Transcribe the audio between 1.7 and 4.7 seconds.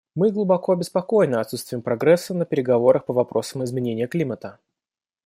прогресса на переговорах по вопросам изменения климата.